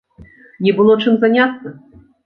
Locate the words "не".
0.67-0.71